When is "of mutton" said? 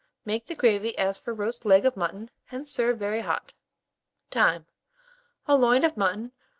1.85-2.31, 5.83-6.31